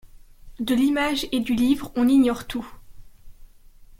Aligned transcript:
De 0.59 0.73
l’image 0.73 1.27
et 1.31 1.41
du 1.41 1.53
livre 1.53 1.91
on 1.95 2.07
ignore 2.07 2.47
tout. 2.47 2.67